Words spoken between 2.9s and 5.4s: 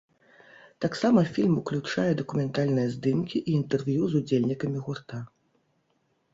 здымкі і інтэрв'ю з удзельнікамі гурта.